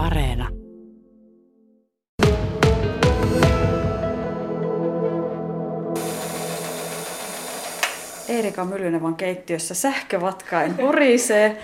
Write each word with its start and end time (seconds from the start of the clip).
Areena. 0.00 0.48
Eerika 8.28 8.64
Myllynevan 8.64 9.14
keittiössä 9.14 9.74
sähkövatkain 9.74 10.76
hurisee. 10.76 11.58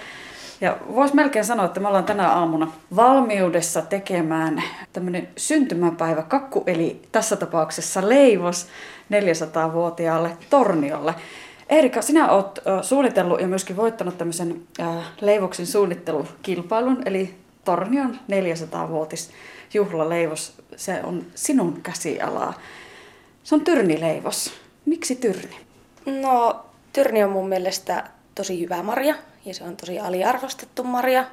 Ja 0.61 0.77
vois 0.95 1.15
melkein 1.15 1.45
sanoa, 1.45 1.67
että 1.67 1.81
me 1.81 1.89
ollaan 1.89 2.05
tänä 2.05 2.29
aamuna 2.29 2.73
valmiudessa 2.97 3.83
tekemään 3.83 4.63
tämmöinen 4.93 5.29
syntymäpäivä 5.37 6.23
kakku, 6.23 6.65
eli 6.67 7.03
tässä 7.13 7.37
tapauksessa 7.37 8.09
leivos 8.09 8.67
400-vuotiaalle 9.13 10.31
Torniolle. 10.51 11.15
Eerika, 11.69 12.03
sinä 12.03 12.29
olet 12.31 12.61
suunnitellut 12.83 13.41
ja 13.41 13.49
myöskin 13.49 13.77
voittanut 13.77 14.19
tämmöisen 14.19 14.61
leivoksen 15.21 15.67
suunnittelukilpailun, 15.67 17.03
eli 17.07 17.35
Tornion 17.67 18.19
400-vuotis 18.33 19.31
juhlaleivos. 19.75 20.55
Se 20.77 21.01
on 21.03 21.27
sinun 21.35 21.83
käsialaa. 21.83 22.55
Se 23.45 23.55
on 23.55 23.61
tyrnileivos. 23.61 24.53
Miksi 24.85 25.17
tyrni? 25.17 25.57
No, 26.07 26.67
tyrni 26.93 27.25
on 27.25 27.31
mun 27.31 27.49
mielestä 27.49 28.05
tosi 28.35 28.61
hyvä 28.61 28.83
marja 28.83 29.15
ja 29.45 29.55
se 29.55 29.65
on 29.65 29.77
tosi 29.77 29.99
aliarvostettu 29.99 30.85
marja. 30.85 31.25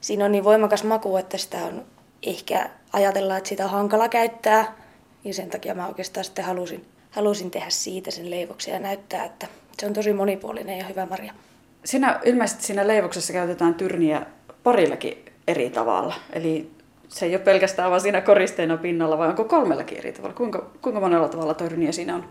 Siinä 0.00 0.24
on 0.24 0.32
niin 0.32 0.44
voimakas 0.44 0.84
maku, 0.84 1.16
että 1.16 1.38
sitä 1.38 1.58
on 1.58 1.84
ehkä 2.22 2.70
ajatella, 2.92 3.36
että 3.36 3.48
sitä 3.48 3.64
on 3.64 3.70
hankala 3.70 4.08
käyttää. 4.08 4.74
Ja 5.24 5.34
sen 5.34 5.50
takia 5.50 5.74
mä 5.74 5.86
oikeastaan 5.86 6.24
sitten 6.24 6.44
halusin, 6.44 6.86
halusin 7.10 7.50
tehdä 7.50 7.70
siitä 7.70 8.10
sen 8.10 8.30
leivoksen 8.30 8.74
ja 8.74 8.80
näyttää, 8.80 9.24
että 9.24 9.46
se 9.78 9.86
on 9.86 9.92
tosi 9.92 10.12
monipuolinen 10.12 10.78
ja 10.78 10.84
hyvä 10.84 11.06
marja. 11.06 11.32
Sinä 11.84 12.20
ilmeisesti 12.24 12.64
siinä 12.64 12.86
leivoksessa 12.86 13.32
käytetään 13.32 13.74
tyrniä 13.74 14.26
parillakin 14.62 15.29
eri 15.50 15.70
tavalla. 15.70 16.14
Eli 16.32 16.70
se 17.08 17.26
ei 17.26 17.34
ole 17.34 17.44
pelkästään 17.44 17.90
vaan 17.90 18.00
siinä 18.00 18.20
koristeena 18.20 18.76
pinnalla, 18.76 19.18
vai 19.18 19.28
onko 19.28 19.44
kolmellakin 19.44 19.98
eri 19.98 20.12
tavalla? 20.12 20.34
Kuinka, 20.34 20.70
kuinka 20.82 21.00
monella 21.00 21.28
tavalla 21.28 21.54
tyrniä 21.54 21.92
siinä 21.92 22.14
on? 22.14 22.24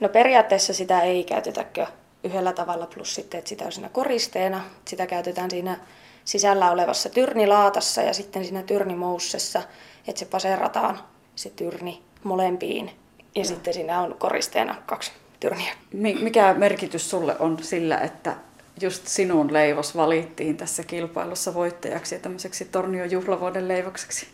No 0.00 0.08
periaatteessa 0.08 0.74
sitä 0.74 1.00
ei 1.00 1.24
käytetäkö 1.24 1.86
yhdellä 2.24 2.52
tavalla, 2.52 2.86
plus 2.86 3.14
sitten, 3.14 3.38
että 3.38 3.48
sitä 3.48 3.64
on 3.64 3.72
siinä 3.72 3.88
koristeena. 3.88 4.60
Sitä 4.84 5.06
käytetään 5.06 5.50
siinä 5.50 5.76
sisällä 6.24 6.70
olevassa 6.70 7.08
tyrnilaatassa 7.08 8.02
ja 8.02 8.12
sitten 8.12 8.44
siinä 8.44 8.62
tyrnimoussessa, 8.62 9.62
että 10.08 10.18
se 10.18 10.26
paserataan 10.26 11.00
se 11.36 11.50
tyrni 11.50 12.02
molempiin. 12.24 12.90
Ja 13.34 13.42
no. 13.42 13.44
sitten 13.44 13.74
siinä 13.74 14.00
on 14.00 14.16
koristeena 14.18 14.74
kaksi 14.86 15.12
tyrniä. 15.40 15.72
Mikä 16.20 16.54
merkitys 16.54 17.10
sulle 17.10 17.36
on 17.38 17.58
sillä, 17.62 17.98
että 17.98 18.34
just 18.80 19.06
sinun 19.06 19.52
leivos 19.52 19.96
valittiin 19.96 20.56
tässä 20.56 20.82
kilpailussa 20.82 21.54
voittajaksi 21.54 22.14
ja 22.14 22.18
tämmöiseksi 22.18 22.64
Tornion 22.64 23.10
juhlavuoden 23.10 23.68
leivokseksi? 23.68 24.28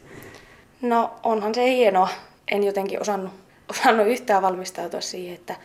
No 0.82 1.14
onhan 1.22 1.54
se 1.54 1.64
hienoa. 1.64 2.08
En 2.50 2.64
jotenkin 2.64 3.00
osannut, 3.00 3.32
osannut 3.70 4.06
yhtään 4.06 4.42
valmistautua 4.42 5.00
siihen, 5.00 5.34
että 5.34 5.56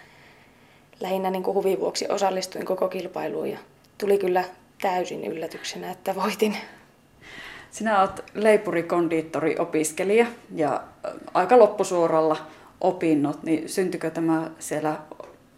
lähinnä 0.99 1.29
niin 1.29 1.43
kuin 1.43 1.55
huvin 1.55 1.79
vuoksi 1.79 2.05
osallistuin 2.09 2.65
koko 2.65 2.87
kilpailuun 2.87 3.49
ja 3.49 3.57
tuli 3.97 4.17
kyllä 4.17 4.43
täysin 4.81 5.25
yllätyksenä, 5.25 5.91
että 5.91 6.15
voitin. 6.15 6.57
Sinä 7.71 8.01
olet 8.01 8.23
leipurikondiittori-opiskelija 8.33 10.27
ja 10.55 10.83
aika 11.33 11.59
loppusuoralla 11.59 12.37
opinnot, 12.81 13.43
niin 13.43 13.69
syntykö 13.69 14.09
tämä 14.09 14.51
siellä 14.59 14.97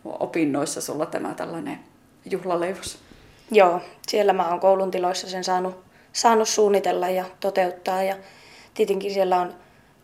opinnoissa 0.06 0.82
sulla 0.82 1.06
tämä 1.06 1.34
tällainen 1.34 1.80
juhlaleivos? 2.26 3.11
Joo, 3.52 3.82
siellä 4.08 4.34
mä 4.34 4.50
oon 4.50 4.60
koulun 4.60 4.92
tiloissa 4.92 5.30
sen 5.30 5.44
saanut, 5.44 5.84
saanut 6.14 6.50
suunnitella 6.50 7.10
ja 7.10 7.26
toteuttaa 7.40 8.04
ja 8.04 8.16
tietenkin 8.74 9.14
siellä 9.14 9.42
on 9.42 9.54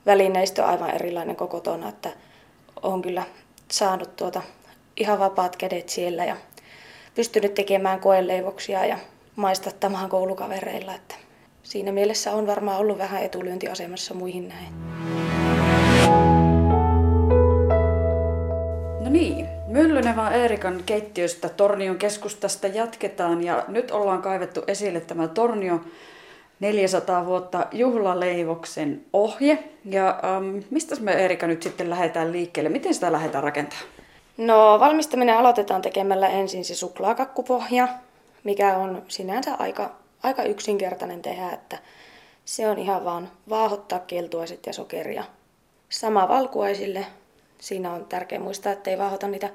välineistö 0.05 0.65
aivan 0.65 0.95
erilainen 0.95 1.35
koko 1.35 1.59
tona, 1.59 1.89
että 1.89 2.09
on 2.81 3.01
kyllä 3.01 3.23
saanut 3.71 4.15
tuota 4.15 4.41
ihan 4.97 5.19
vapaat 5.19 5.55
kädet 5.55 5.89
siellä 5.89 6.25
ja 6.25 6.35
pystynyt 7.15 7.53
tekemään 7.53 7.99
koeleivoksia 7.99 8.85
ja 8.85 8.97
maistattamaan 9.35 10.09
koulukavereilla. 10.09 10.95
Että 10.95 11.15
siinä 11.63 11.91
mielessä 11.91 12.31
on 12.31 12.47
varmaan 12.47 12.79
ollut 12.79 12.97
vähän 12.97 13.23
etulyöntiasemassa 13.23 14.13
muihin 14.13 14.47
näin. 14.47 14.73
No 19.03 19.09
niin, 19.09 19.46
Myllynevä 19.67 20.31
Eerikan 20.31 20.83
keittiöstä 20.85 21.49
Tornion 21.49 21.97
keskustasta 21.97 22.67
jatketaan 22.67 23.43
ja 23.43 23.63
nyt 23.67 23.91
ollaan 23.91 24.21
kaivettu 24.21 24.63
esille 24.67 24.99
tämä 24.99 25.27
Tornio 25.27 25.81
400 26.59 27.25
vuotta 27.25 27.67
juhlaleivoksen 27.71 29.05
ohje. 29.13 29.63
Ja 29.85 30.19
ähm, 30.23 30.57
mistä 30.69 30.95
me 30.99 31.11
Erika 31.25 31.47
nyt 31.47 31.63
sitten 31.63 31.89
lähdetään 31.89 32.31
liikkeelle? 32.31 32.69
Miten 32.69 32.93
sitä 32.93 33.11
lähdetään 33.11 33.43
rakentamaan? 33.43 33.85
No 34.37 34.79
valmistaminen 34.79 35.37
aloitetaan 35.37 35.81
tekemällä 35.81 36.27
ensin 36.27 36.65
se 36.65 36.75
suklaakakkupohja, 36.75 37.87
mikä 38.43 38.77
on 38.77 39.03
sinänsä 39.07 39.55
aika, 39.59 39.91
aika 40.23 40.43
yksinkertainen 40.43 41.21
tehdä, 41.21 41.49
että 41.49 41.77
se 42.45 42.69
on 42.69 42.77
ihan 42.77 43.05
vaan 43.05 43.31
vaahottaa 43.49 43.99
keltuaiset 43.99 44.65
ja 44.65 44.73
sokeria. 44.73 45.23
Sama 45.89 46.27
valkuaisille. 46.27 47.05
Siinä 47.59 47.93
on 47.93 48.05
tärkeää 48.05 48.41
muistaa, 48.41 48.71
että 48.71 48.89
ei 48.89 48.97
vaahota 48.97 49.27
niitä, 49.27 49.49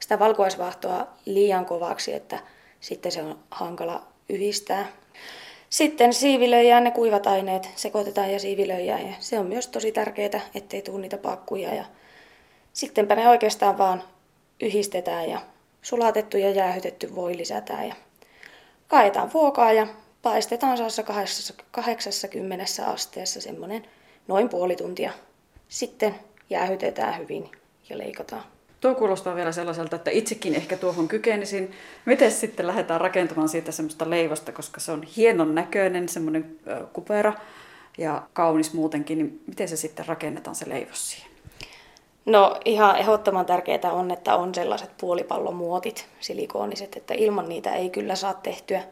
sitä 0.00 0.18
valkuaisvaahtoa 0.18 1.06
liian 1.24 1.66
kovaksi, 1.66 2.14
että 2.14 2.38
sitten 2.80 3.12
se 3.12 3.22
on 3.22 3.38
hankala 3.50 4.02
yhdistää. 4.28 4.86
Sitten 5.70 6.14
siivilöijään 6.14 6.84
ne 6.84 6.90
kuivat 6.90 7.26
aineet 7.26 7.68
sekoitetaan 7.76 8.32
ja 8.32 8.38
siivilöijään 8.38 9.06
ja 9.06 9.14
se 9.18 9.38
on 9.38 9.46
myös 9.46 9.68
tosi 9.68 9.92
tärkeää, 9.92 10.40
ettei 10.54 10.82
tule 10.82 11.00
niitä 11.00 11.18
pakkuja. 11.18 11.74
Ja 11.74 11.84
sittenpä 12.72 13.14
ne 13.14 13.28
oikeastaan 13.28 13.78
vaan 13.78 14.02
yhdistetään 14.60 15.30
ja 15.30 15.40
sulatettu 15.82 16.36
ja 16.36 16.50
jäähytetty 16.50 17.14
voi 17.14 17.36
lisätään 17.36 17.88
ja 17.88 17.94
kaetaan 18.88 19.32
vuokaa 19.32 19.72
ja 19.72 19.86
paistetaan 20.22 20.78
saassa 20.78 21.02
80 21.70 22.64
asteessa 22.86 23.40
semmoinen 23.40 23.86
noin 24.28 24.48
puoli 24.48 24.76
tuntia. 24.76 25.12
Sitten 25.68 26.14
jäähytetään 26.50 27.18
hyvin 27.18 27.50
ja 27.90 27.98
leikataan. 27.98 28.42
Tuo 28.80 28.94
kuulostaa 28.94 29.34
vielä 29.34 29.52
sellaiselta, 29.52 29.96
että 29.96 30.10
itsekin 30.10 30.54
ehkä 30.54 30.76
tuohon 30.76 31.08
kykenisin. 31.08 31.72
Miten 32.04 32.30
sitten 32.30 32.66
lähdetään 32.66 33.00
rakentamaan 33.00 33.48
siitä 33.48 33.72
semmoista 33.72 34.10
leivosta, 34.10 34.52
koska 34.52 34.80
se 34.80 34.92
on 34.92 35.02
hienon 35.02 35.54
näköinen, 35.54 36.08
semmoinen 36.08 36.58
kupera 36.92 37.32
ja 37.98 38.22
kaunis 38.32 38.72
muutenkin, 38.72 39.18
niin 39.18 39.40
miten 39.46 39.68
se 39.68 39.76
sitten 39.76 40.06
rakennetaan 40.06 40.54
se 40.54 40.68
leivos 40.68 41.10
siihen? 41.10 41.30
No 42.26 42.60
ihan 42.64 42.96
ehdottoman 42.96 43.46
tärkeää 43.46 43.92
on, 43.92 44.10
että 44.10 44.36
on 44.36 44.54
sellaiset 44.54 44.90
puolipallomuotit, 45.00 46.08
silikooniset, 46.20 46.96
että 46.96 47.14
ilman 47.14 47.48
niitä 47.48 47.74
ei 47.74 47.90
kyllä 47.90 48.14
saa 48.14 48.34
tehtyä. 48.34 48.82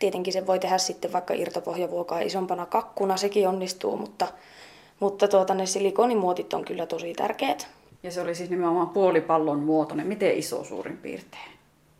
Tietenkin 0.00 0.32
se 0.32 0.46
voi 0.46 0.58
tehdä 0.58 0.78
sitten 0.78 1.12
vaikka 1.12 1.34
irtopohjavuokaa 1.34 2.20
isompana 2.20 2.66
kakkuna, 2.66 3.16
sekin 3.16 3.48
onnistuu, 3.48 3.96
mutta, 3.96 4.28
mutta 5.00 5.28
tuota, 5.28 5.54
ne 5.54 5.66
silikoonimuotit 5.66 6.54
on 6.54 6.64
kyllä 6.64 6.86
tosi 6.86 7.12
tärkeät. 7.14 7.68
Ja 8.02 8.10
se 8.10 8.20
oli 8.20 8.34
siis 8.34 8.50
nimenomaan 8.50 8.88
puolipallon 8.88 9.58
muotoinen. 9.60 10.06
Miten 10.06 10.38
iso 10.38 10.64
suurin 10.64 10.96
piirtein? 10.96 11.50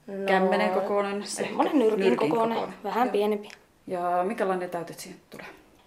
No, 0.07 0.15
Kämmenen 0.27 0.71
kokoinen? 0.71 1.27
Semmoinen 1.27 1.79
nyrkin, 1.79 2.01
nyrkin 2.01 2.31
kokoinen, 2.31 2.59
kokoinen, 2.59 2.79
vähän 2.85 3.07
Joo. 3.07 3.13
pienempi. 3.13 3.49
Ja 3.87 4.25
minkälainen 4.25 4.71
täytet 4.71 4.99
siihen 4.99 5.21
tulee? 5.31 5.47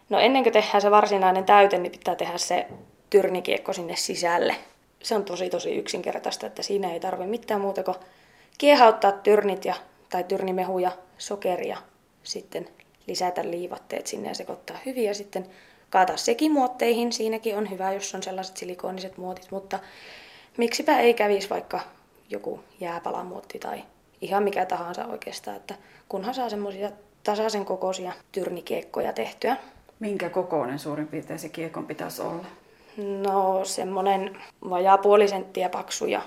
No 0.10 0.20
ennen 0.20 0.44
kuin 0.44 0.54
tehdään 0.54 0.82
se 0.82 0.92
varsinainen 0.92 1.44
täyte, 1.44 1.78
niin 1.78 1.92
pitää 1.92 2.16
tehdä 2.16 2.38
se 2.38 2.68
tyrnikiekko 3.10 3.74
sinne 3.74 3.96
sisälle. 3.96 4.56
Se 5.04 5.16
on 5.16 5.24
tosi 5.24 5.50
tosi 5.50 5.76
yksinkertaista, 5.76 6.48
että 6.48 6.64
siinä 6.64 6.94
ei 6.94 7.00
tarvitse 7.00 7.30
mitään 7.30 7.62
muuta 7.62 7.84
kuin 7.84 7.98
kiehauttaa 8.58 9.12
tyrnit 9.12 9.66
ja, 9.66 9.76
tai 10.10 10.24
tyrnimehuja, 10.24 10.92
sokeria, 11.18 11.78
sitten 12.24 12.70
lisätä 13.08 13.50
liivatteet 13.50 14.08
sinne 14.08 14.28
ja 14.28 14.36
sekoittaa 14.36 14.78
hyvin 14.86 15.04
ja 15.04 15.14
sitten 15.14 15.46
kaataa 15.90 16.18
sekin 16.18 16.52
muotteihin. 16.52 17.14
Siinäkin 17.14 17.58
on 17.58 17.70
hyvä, 17.70 17.94
jos 17.94 18.16
on 18.16 18.24
sellaiset 18.24 18.58
silikooniset 18.58 19.18
muotit, 19.18 19.52
mutta 19.52 19.80
miksipä 20.58 21.00
ei 21.00 21.14
kävisi 21.14 21.50
vaikka 21.50 21.80
joku 22.30 22.60
jääpalamuotti 22.80 23.60
tai 23.60 23.84
ihan 24.22 24.44
mikä 24.44 24.66
tahansa 24.66 25.06
oikeastaan, 25.06 25.58
että 25.58 25.76
kunhan 26.10 26.34
saa 26.34 26.50
semmoisia 26.50 26.92
tasaisen 27.24 27.66
kokoisia 27.66 28.12
tyrnikiekkoja 28.32 29.14
tehtyä. 29.14 29.58
Minkä 30.00 30.30
kokoinen 30.30 30.80
suurin 30.80 31.08
piirtein 31.08 31.40
se 31.40 31.50
kiekon 31.50 31.86
pitäisi 31.86 32.22
olla? 32.22 32.46
No 32.98 33.66
semmoinen 33.66 34.38
vajaa 34.70 34.98
puoli 34.98 35.28
senttiä 35.28 35.70
paksu 35.70 36.06
ja 36.06 36.22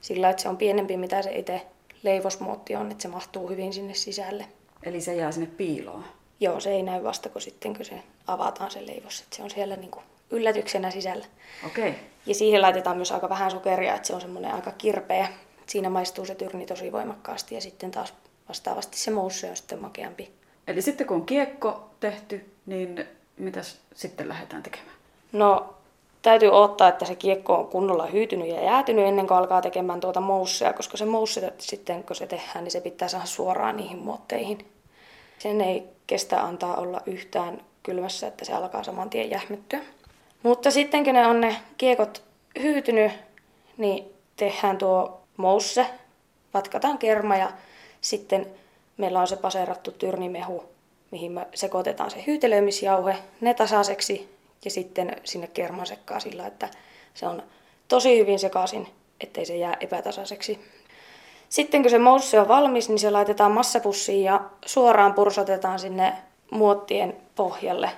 sillä, 0.00 0.30
että 0.30 0.42
se 0.42 0.48
on 0.48 0.56
pienempi 0.56 0.96
mitä 0.96 1.22
se 1.22 1.32
itse 1.32 1.62
leivosmuotti 2.02 2.76
on, 2.76 2.90
että 2.90 3.02
se 3.02 3.08
mahtuu 3.08 3.48
hyvin 3.48 3.72
sinne 3.72 3.94
sisälle. 3.94 4.46
Eli 4.82 5.00
se 5.00 5.14
jää 5.14 5.32
sinne 5.32 5.46
piiloon? 5.56 6.04
Joo, 6.40 6.60
se 6.60 6.70
ei 6.70 6.82
näy 6.82 7.02
vasta 7.04 7.28
kun 7.28 7.40
sitten 7.40 7.76
kun 7.76 7.84
se 7.84 8.02
avataan 8.26 8.70
se 8.70 8.86
leivos, 8.86 9.20
että 9.20 9.36
se 9.36 9.42
on 9.42 9.50
siellä 9.50 9.76
niin 9.76 9.90
kuin 9.90 10.04
yllätyksenä 10.30 10.90
sisällä. 10.90 11.26
Okei. 11.66 11.88
Okay. 11.88 12.00
Ja 12.26 12.34
siihen 12.34 12.62
laitetaan 12.62 12.96
myös 12.96 13.12
aika 13.12 13.28
vähän 13.28 13.50
sokeria, 13.50 13.94
että 13.94 14.06
se 14.06 14.14
on 14.14 14.20
semmoinen 14.20 14.54
aika 14.54 14.72
kirpeä. 14.72 15.28
Siinä 15.66 15.90
maistuu 15.90 16.26
se 16.26 16.34
tyrni 16.34 16.66
tosi 16.66 16.92
voimakkaasti 16.92 17.54
ja 17.54 17.60
sitten 17.60 17.90
taas 17.90 18.14
vastaavasti 18.48 18.98
se 18.98 19.10
moussu 19.10 19.46
on 19.46 19.56
sitten 19.56 19.80
makeampi. 19.80 20.30
Eli 20.66 20.82
sitten 20.82 21.06
kun 21.06 21.16
on 21.16 21.26
kiekko 21.26 21.90
tehty, 22.00 22.50
niin 22.66 23.08
mitäs 23.36 23.80
sitten 23.94 24.28
lähdetään 24.28 24.62
tekemään? 24.62 24.96
No, 25.32 25.74
täytyy 26.22 26.48
odottaa, 26.48 26.88
että 26.88 27.04
se 27.04 27.14
kiekko 27.14 27.54
on 27.54 27.66
kunnolla 27.66 28.06
hyytynyt 28.06 28.48
ja 28.48 28.64
jäätynyt 28.64 29.06
ennen 29.06 29.26
kuin 29.26 29.38
alkaa 29.38 29.62
tekemään 29.62 30.00
tuota 30.00 30.20
moussia, 30.20 30.72
koska 30.72 30.96
se 30.96 31.04
moussi 31.04 31.40
sitten, 31.58 32.04
kun 32.04 32.16
se 32.16 32.26
tehdään, 32.26 32.64
niin 32.64 32.72
se 32.72 32.80
pitää 32.80 33.08
saada 33.08 33.26
suoraan 33.26 33.76
niihin 33.76 33.98
muotteihin. 33.98 34.70
Sen 35.38 35.60
ei 35.60 35.93
kestä 36.06 36.42
antaa 36.42 36.76
olla 36.76 37.00
yhtään 37.06 37.60
kylmässä, 37.82 38.26
että 38.26 38.44
se 38.44 38.52
alkaa 38.52 38.82
saman 38.82 39.10
tien 39.10 39.30
jähmettyä. 39.30 39.80
Mutta 40.42 40.70
sitten 40.70 41.04
kun 41.04 41.14
ne 41.14 41.26
on 41.26 41.40
ne 41.40 41.56
kiekot 41.78 42.22
hyytynyt, 42.62 43.12
niin 43.76 44.04
tehdään 44.36 44.78
tuo 44.78 45.20
mousse, 45.36 45.86
vatkataan 46.54 46.98
kerma 46.98 47.36
ja 47.36 47.52
sitten 48.00 48.46
meillä 48.96 49.20
on 49.20 49.28
se 49.28 49.36
paserattu 49.36 49.90
tyrnimehu, 49.90 50.64
mihin 51.10 51.32
me 51.32 51.46
sekoitetaan 51.54 52.10
se 52.10 52.24
hyytelöimisjauhe, 52.26 53.16
ne 53.40 53.54
tasaiseksi 53.54 54.34
ja 54.64 54.70
sitten 54.70 55.16
sinne 55.24 55.46
kerman 55.46 55.86
sekkaa 55.86 56.20
sillä, 56.20 56.46
että 56.46 56.68
se 57.14 57.26
on 57.26 57.42
tosi 57.88 58.18
hyvin 58.18 58.38
sekaisin, 58.38 58.88
ettei 59.20 59.46
se 59.46 59.56
jää 59.56 59.76
epätasaiseksi. 59.80 60.60
Sitten 61.54 61.82
kun 61.82 61.90
se 61.90 61.98
mousse 61.98 62.40
on 62.40 62.48
valmis, 62.48 62.88
niin 62.88 62.98
se 62.98 63.10
laitetaan 63.10 63.52
massapussiin 63.52 64.24
ja 64.24 64.40
suoraan 64.66 65.14
pursotetaan 65.14 65.78
sinne 65.78 66.12
muottien 66.50 67.16
pohjalle. 67.36 67.90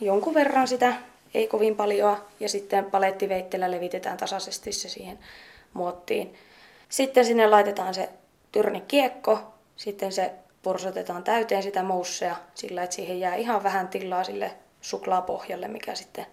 Jonkun 0.00 0.34
verran 0.34 0.68
sitä, 0.68 0.94
ei 1.34 1.46
kovin 1.46 1.76
paljon, 1.76 2.16
ja 2.40 2.48
sitten 2.48 2.84
palettiveitteellä 2.84 3.70
levitetään 3.70 4.16
tasaisesti 4.16 4.72
se 4.72 4.88
siihen 4.88 5.18
muottiin. 5.72 6.34
Sitten 6.88 7.24
sinne 7.24 7.46
laitetaan 7.46 7.94
se 7.94 8.08
tyrnikiekko, 8.52 9.38
sitten 9.76 10.12
se 10.12 10.32
pursotetaan 10.62 11.24
täyteen 11.24 11.62
sitä 11.62 11.82
moussea 11.82 12.36
sillä, 12.54 12.82
että 12.82 12.96
siihen 12.96 13.20
jää 13.20 13.34
ihan 13.34 13.62
vähän 13.62 13.88
tilaa 13.88 14.24
sille 14.24 14.52
suklaapohjalle, 14.80 15.68
mikä 15.68 15.94
sitten 15.94 16.26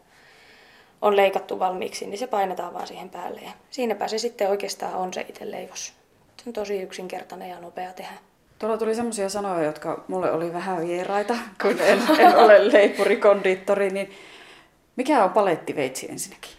on 1.02 1.16
leikattu 1.16 1.60
valmiiksi, 1.60 2.08
niin 2.08 2.20
se 2.20 2.28
painetaan 2.28 2.74
vaan 2.74 2.88
siihen 2.88 3.10
päälle. 3.10 3.40
Ja 3.40 3.52
siinäpä 3.70 4.08
se 4.08 4.18
sitten 4.18 4.50
oikeastaan 4.50 4.96
on 4.96 5.14
se 5.14 5.26
itse 5.30 5.52
leivos. 5.52 5.99
Se 6.44 6.50
on 6.50 6.54
tosi 6.54 6.82
yksinkertainen 6.82 7.50
ja 7.50 7.60
nopea 7.60 7.94
tehdä. 7.94 8.14
Tuolla 8.60 8.78
tuli 8.78 8.96
semmoisia 8.96 9.30
sanoja, 9.30 9.66
jotka 9.66 10.04
mulle 10.08 10.32
oli 10.32 10.54
vähän 10.54 10.88
vieraita, 10.88 11.36
kun 11.62 11.80
en, 11.82 12.02
en 12.20 12.38
ole 12.38 12.72
leipurikondiittori, 12.72 13.90
niin 13.90 14.12
mikä 14.96 15.24
on 15.24 15.30
palettiveitsi 15.30 16.12
ensinnäkin? 16.12 16.52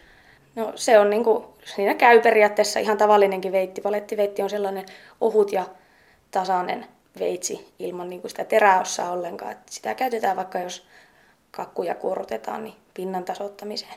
No 0.56 0.72
se 0.74 0.98
on 0.98 1.10
niin 1.10 1.24
kuin, 1.24 1.44
siinä 1.64 1.94
käy 1.94 2.20
periaatteessa 2.20 2.80
ihan 2.80 2.98
tavallinenkin 2.98 3.52
veitti. 3.52 3.80
Palettiveitti 3.80 4.42
on 4.42 4.50
sellainen 4.50 4.86
ohut 5.20 5.52
ja 5.52 5.66
tasainen 6.30 6.86
veitsi 7.18 7.74
ilman 7.78 8.10
niin 8.10 8.20
kuin 8.20 8.30
sitä 8.30 8.44
teräossa 8.44 9.10
ollenkaan. 9.10 9.52
Et 9.52 9.58
sitä 9.70 9.94
käytetään 9.94 10.36
vaikka 10.36 10.58
jos 10.58 10.86
kakkuja 11.50 11.94
kuorutetaan, 11.94 12.64
niin 12.64 12.74
pinnan 12.94 13.24
tasoittamiseen. 13.24 13.94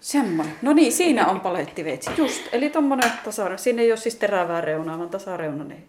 Semmoinen. 0.00 0.54
No 0.62 0.72
niin, 0.72 0.92
siinä 0.92 1.26
on 1.26 1.40
palettiveitsi. 1.40 2.10
Just. 2.16 2.42
Eli 2.52 2.70
tuommoinen 2.70 3.12
tasareuna. 3.24 3.56
Siinä 3.56 3.82
ei 3.82 3.92
ole 3.92 3.96
siis 3.96 4.14
terävää 4.14 4.60
reunaa, 4.60 4.98
vaan 4.98 5.10
tasareunainen. 5.10 5.84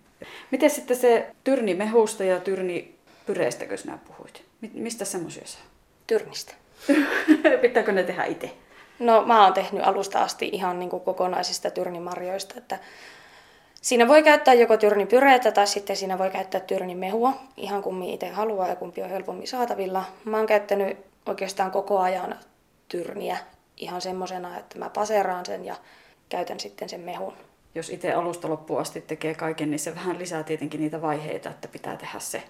Miten 0.51 0.69
sitten 0.69 0.97
se 0.97 1.31
tyrni 1.43 1.73
mehusta 1.73 2.23
ja 2.23 2.39
tyrni 2.39 2.95
pyreestäkö 3.25 3.77
sinä 3.77 3.97
puhuit? 4.07 4.43
Mistä 4.73 5.05
semmoisia 5.05 5.45
saa? 5.45 5.61
Tyrnistä. 6.07 6.53
Pitääkö 7.61 7.91
ne 7.91 8.03
tehdä 8.03 8.25
itse? 8.25 8.51
No 8.99 9.23
mä 9.25 9.43
oon 9.43 9.53
tehnyt 9.53 9.87
alusta 9.87 10.23
asti 10.23 10.49
ihan 10.53 10.79
niin 10.79 10.89
kuin 10.89 11.03
kokonaisista 11.03 11.71
tyrnimarjoista, 11.71 12.53
että 12.57 12.79
Siinä 13.81 14.07
voi 14.07 14.23
käyttää 14.23 14.53
joko 14.53 14.77
tyrnipyreitä 14.77 15.51
tai 15.51 15.67
sitten 15.67 15.95
siinä 15.95 16.17
voi 16.17 16.29
käyttää 16.29 16.61
tyrnimehua, 16.61 17.33
ihan 17.57 17.83
kummi 17.83 18.13
itse 18.13 18.29
haluaa 18.29 18.67
ja 18.67 18.75
kumpi 18.75 19.01
on 19.01 19.09
helpommin 19.09 19.47
saatavilla. 19.47 20.03
Mä 20.25 20.37
oon 20.37 20.45
käyttänyt 20.45 20.97
oikeastaan 21.25 21.71
koko 21.71 21.99
ajan 21.99 22.35
tyrniä 22.87 23.37
ihan 23.81 24.01
semmosena, 24.01 24.57
että 24.57 24.79
mä 24.79 24.89
paseraan 24.89 25.45
sen 25.45 25.65
ja 25.65 25.75
käytän 26.29 26.59
sitten 26.59 26.89
sen 26.89 27.01
mehun. 27.01 27.33
Jos 27.75 27.89
itse 27.89 28.13
alusta 28.13 28.49
loppuun 28.49 28.81
asti 28.81 29.01
tekee 29.01 29.35
kaiken, 29.35 29.71
niin 29.71 29.79
se 29.79 29.95
vähän 29.95 30.19
lisää 30.19 30.43
tietenkin 30.43 30.81
niitä 30.81 31.01
vaiheita, 31.01 31.49
että 31.49 31.67
pitää 31.67 31.97
tehdä 31.97 32.19
se 32.19 32.43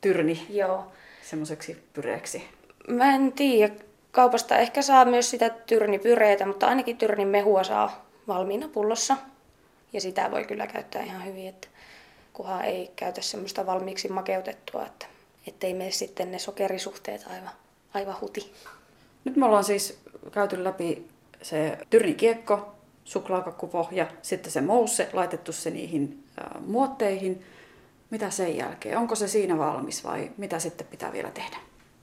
tyrni 0.00 0.46
Joo. 0.50 0.92
semmoiseksi 1.22 1.84
pyreeksi. 1.92 2.48
Mä 2.88 3.14
en 3.14 3.32
tiedä. 3.32 3.74
Kaupasta 4.12 4.58
ehkä 4.58 4.82
saa 4.82 5.04
myös 5.04 5.30
sitä 5.30 5.50
tyrnipyreitä, 5.50 6.46
mutta 6.46 6.66
ainakin 6.66 6.96
tyrnin 6.96 7.28
mehua 7.28 7.64
saa 7.64 8.06
valmiina 8.28 8.68
pullossa. 8.68 9.16
Ja 9.92 10.00
sitä 10.00 10.30
voi 10.30 10.44
kyllä 10.44 10.66
käyttää 10.66 11.02
ihan 11.02 11.24
hyvin, 11.24 11.48
että 11.48 11.68
kunhan 12.32 12.64
ei 12.64 12.90
käytä 12.96 13.22
semmoista 13.22 13.66
valmiiksi 13.66 14.08
makeutettua, 14.08 14.86
että 14.86 15.06
ettei 15.46 15.74
mene 15.74 15.90
sitten 15.90 16.32
ne 16.32 16.38
sokerisuhteet 16.38 17.26
aivan, 17.26 17.50
aivan 17.94 18.20
huti. 18.20 18.52
Nyt 19.24 19.36
me 19.36 19.46
ollaan 19.46 19.64
siis 19.64 20.03
käyty 20.34 20.64
läpi 20.64 21.06
se 21.42 21.78
tyrnikiekko, 21.90 22.74
suklaakakkupohja, 23.04 24.06
sitten 24.22 24.52
se 24.52 24.60
mousse, 24.60 25.08
laitettu 25.12 25.52
se 25.52 25.70
niihin 25.70 26.24
muotteihin. 26.66 27.44
Mitä 28.10 28.30
sen 28.30 28.56
jälkeen? 28.56 28.98
Onko 28.98 29.14
se 29.14 29.28
siinä 29.28 29.58
valmis 29.58 30.04
vai 30.04 30.30
mitä 30.36 30.58
sitten 30.58 30.86
pitää 30.86 31.12
vielä 31.12 31.30
tehdä? 31.30 31.56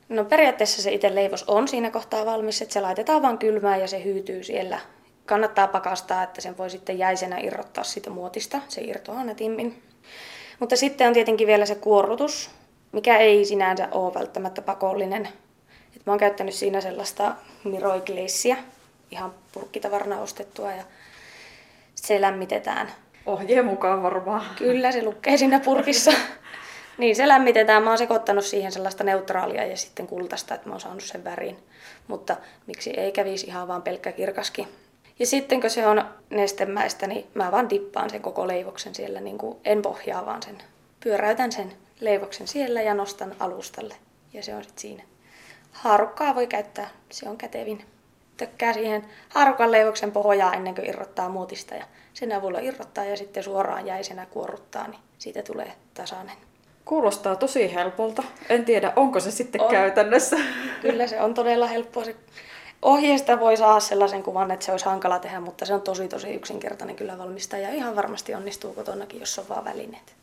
No 0.10 0.26
periaatteessa 0.26 0.82
se 0.82 0.92
itse 0.92 1.16
leivos 1.16 1.44
on 1.44 1.68
siinä 1.68 1.92
kohtaa 1.92 2.26
valmis, 2.26 2.62
että 2.62 2.74
se 2.74 2.82
laitetaan 2.82 3.22
vaan 3.22 3.38
kylmään 3.38 3.80
ja 3.80 3.88
se 3.88 4.04
hyytyy 4.04 4.44
siellä 4.44 4.80
kannattaa 5.26 5.68
pakastaa, 5.68 6.24
että 6.24 6.42
sen 6.42 6.58
voi 6.58 6.70
sitten 6.70 6.98
jäisenä 6.98 7.38
irrottaa 7.38 7.84
siitä 7.84 8.10
muotista. 8.10 8.62
Se 8.68 8.82
irtoaa 8.82 9.24
netimmin. 9.24 9.82
Mutta 10.60 10.76
sitten 10.76 11.08
on 11.08 11.14
tietenkin 11.14 11.48
vielä 11.48 11.66
se 11.66 11.76
kuorrutus, 11.76 12.50
mikä 12.92 13.18
ei 13.18 13.46
sinänsä 13.46 13.88
ole 13.92 14.14
välttämättä 14.14 14.62
pakollinen. 14.62 15.30
Mä 16.06 16.12
oon 16.12 16.20
käyttänyt 16.20 16.54
siinä 16.54 16.82
sellaista 16.82 17.36
miroigleissiä, 17.64 18.58
ihan 19.12 19.34
purkkitavarana 19.52 20.20
ostettua 20.20 20.72
ja 20.72 20.84
se 21.96 22.22
lämmitetään. 22.22 22.92
Ohjeen 23.26 23.66
mukaan 23.66 24.04
varmaan. 24.04 24.46
Kyllä, 24.58 24.92
se 24.92 25.04
lukee 25.04 25.38
siinä 25.38 25.60
purkissa. 25.60 26.12
niin, 26.98 27.16
se 27.16 27.28
lämmitetään. 27.28 27.84
Mä 27.84 27.90
oon 27.90 27.98
sekoittanut 27.98 28.46
siihen 28.46 28.72
sellaista 28.72 29.04
neutraalia 29.04 29.66
ja 29.66 29.78
sitten 29.78 30.08
kultaista, 30.08 30.56
että 30.56 30.70
mä 30.70 30.74
oon 30.74 30.82
saanut 30.82 31.04
sen 31.04 31.24
värin. 31.24 31.58
Mutta 32.08 32.38
miksi 32.68 32.90
ei 32.90 33.12
kävisi 33.12 33.48
ihan 33.48 33.68
vaan 33.68 33.82
pelkkä 33.82 34.12
kirkaskin. 34.12 34.68
Ja 35.20 35.26
sitten 35.26 35.62
kun 35.62 35.70
se 35.70 35.88
on 35.88 36.06
nestemäistä, 36.30 37.08
niin 37.08 37.28
mä 37.34 37.52
vaan 37.52 37.70
dippaan 37.70 38.10
sen 38.10 38.22
koko 38.22 38.48
leivoksen 38.48 38.96
siellä, 38.96 39.22
niin 39.22 39.38
kuin 39.38 39.58
en 39.66 39.82
pohjaa 39.82 40.26
vaan 40.26 40.44
sen. 40.44 40.58
Pyöräytän 41.04 41.52
sen 41.52 41.74
leivoksen 42.00 42.48
siellä 42.48 42.82
ja 42.82 42.94
nostan 42.94 43.36
alustalle. 43.40 43.96
Ja 44.34 44.44
se 44.44 44.56
on 44.56 44.64
sitten 44.64 44.82
siinä. 44.82 45.04
Haarukkaa 45.72 46.36
voi 46.36 46.48
käyttää, 46.48 46.90
se 47.10 47.30
on 47.30 47.38
kätevin. 47.38 47.86
Tökkää 48.38 48.74
siihen 48.74 49.06
haarukan 49.30 49.72
leivoksen 49.72 50.12
pohjaa 50.12 50.54
ennen 50.54 50.76
kuin 50.76 50.90
irrottaa 50.90 51.30
muutista 51.30 51.76
ja 51.76 51.86
sen 52.14 52.32
avulla 52.32 52.60
irrottaa 52.60 53.06
ja 53.06 53.18
sitten 53.18 53.44
suoraan 53.44 53.88
jäisenä 53.88 54.26
kuorruttaa, 54.26 54.88
niin 54.88 55.00
siitä 55.18 55.44
tulee 55.44 55.74
tasainen. 55.94 56.36
Kuulostaa 56.86 57.36
tosi 57.36 57.74
helpolta. 57.74 58.24
En 58.50 58.66
tiedä, 58.66 58.94
onko 58.96 59.20
se 59.20 59.32
sitten 59.32 59.62
on. 59.62 59.72
käytännössä. 59.72 60.38
Kyllä 60.82 61.08
se 61.08 61.22
on 61.22 61.34
todella 61.34 61.68
helppoa. 61.68 62.04
Se 62.04 62.16
ohjeesta 62.82 63.40
voi 63.40 63.58
saada 63.58 63.80
sellaisen 63.80 64.24
kuvan, 64.24 64.52
että 64.52 64.66
se 64.66 64.72
olisi 64.72 64.86
hankala 64.86 65.20
tehdä, 65.20 65.40
mutta 65.40 65.66
se 65.66 65.74
on 65.74 65.82
tosi 65.82 66.08
tosi 66.08 66.34
yksinkertainen 66.34 66.96
kyllä 66.96 67.18
valmistaa 67.18 67.60
ja 67.60 67.70
ihan 67.70 67.96
varmasti 67.96 68.36
onnistuu 68.36 68.74
kotonakin, 68.74 69.20
jos 69.20 69.40
on 69.40 69.50
vaan 69.50 69.66
välineet. 69.66 70.16